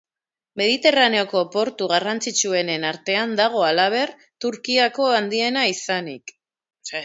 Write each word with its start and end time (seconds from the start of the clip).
Mediterraneoko 0.59 1.43
portu 1.55 1.89
garrantzitsuenen 1.91 2.89
artean 2.93 3.37
dago 3.43 3.63
halaber, 3.69 4.17
Turkiako 4.47 5.11
handiena 5.21 5.71
izanik. 5.77 6.39